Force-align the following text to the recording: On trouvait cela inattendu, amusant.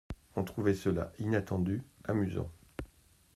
On 0.35 0.43
trouvait 0.43 0.73
cela 0.73 1.11
inattendu, 1.19 1.83
amusant. 2.05 2.49